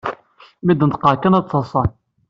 Mi 0.65 0.73
d-neṭqeɣ 0.79 1.13
kan 1.17 1.37
ad 1.37 1.45
ttaḍsan. 1.45 1.89